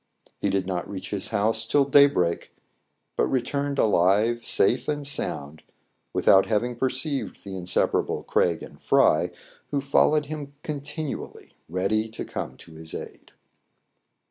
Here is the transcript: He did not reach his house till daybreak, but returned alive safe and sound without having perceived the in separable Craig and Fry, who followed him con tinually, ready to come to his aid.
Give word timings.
He 0.39 0.49
did 0.49 0.65
not 0.65 0.89
reach 0.89 1.11
his 1.11 1.27
house 1.27 1.63
till 1.63 1.85
daybreak, 1.85 2.55
but 3.15 3.27
returned 3.27 3.77
alive 3.77 4.43
safe 4.47 4.87
and 4.87 5.05
sound 5.05 5.61
without 6.11 6.47
having 6.47 6.75
perceived 6.75 7.43
the 7.43 7.55
in 7.55 7.67
separable 7.67 8.23
Craig 8.23 8.63
and 8.63 8.81
Fry, 8.81 9.29
who 9.69 9.79
followed 9.79 10.25
him 10.25 10.53
con 10.63 10.81
tinually, 10.81 11.51
ready 11.69 12.09
to 12.09 12.25
come 12.25 12.57
to 12.57 12.73
his 12.73 12.95
aid. 12.95 13.33